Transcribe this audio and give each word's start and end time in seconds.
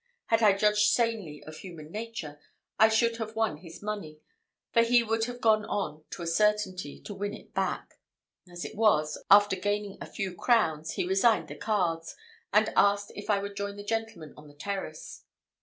Had 0.25 0.41
I 0.41 0.53
judged 0.57 0.87
sanely 0.87 1.43
of 1.43 1.57
human 1.57 1.91
nature, 1.91 2.39
I 2.79 2.87
should 2.89 3.17
have 3.17 3.35
won 3.35 3.57
his 3.57 3.83
money, 3.83 4.19
and 4.73 4.87
he 4.87 5.03
would 5.03 5.25
have 5.25 5.39
gone 5.39 5.63
on 5.65 6.03
to 6.09 6.23
a 6.23 6.25
certainty, 6.25 6.99
to 7.01 7.13
win 7.13 7.35
it 7.35 7.53
back. 7.53 7.99
As 8.51 8.65
it 8.65 8.75
was, 8.75 9.23
after 9.29 9.55
gaining 9.55 9.99
a 10.01 10.07
few 10.07 10.33
crowns, 10.33 10.93
he 10.93 11.05
resigned 11.07 11.49
the 11.49 11.55
cards, 11.55 12.15
and 12.51 12.73
asked 12.75 13.11
if 13.13 13.29
I 13.29 13.37
would 13.37 13.55
join 13.55 13.75
the 13.75 13.83
gentlemen 13.83 14.33
on 14.35 14.47
the 14.47 14.55
terrace. 14.55 15.25